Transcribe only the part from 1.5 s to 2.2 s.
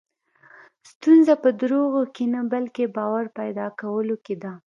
دروغو